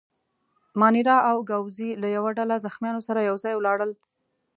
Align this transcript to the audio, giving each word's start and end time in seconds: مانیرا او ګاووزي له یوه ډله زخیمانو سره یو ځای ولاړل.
مانیرا 0.79 1.17
او 1.29 1.37
ګاووزي 1.49 1.89
له 2.01 2.07
یوه 2.15 2.31
ډله 2.37 2.55
زخیمانو 2.65 3.01
سره 3.07 3.19
یو 3.29 3.35
ځای 3.43 3.53
ولاړل. 3.55 3.91